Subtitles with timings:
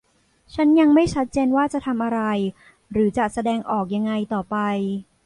[0.53, 2.21] ฉันยังไม่ชัดเจนว่าจะทำอะไร
[2.91, 4.57] หรือจะแสดงออกยังไงต่อไป